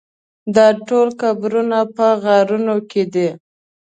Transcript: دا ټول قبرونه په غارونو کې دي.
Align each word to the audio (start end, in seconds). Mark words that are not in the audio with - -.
دا 0.55 0.67
ټول 0.87 1.07
قبرونه 1.21 1.79
په 1.95 2.07
غارونو 2.23 2.75
کې 2.89 3.03
دي. 3.13 3.27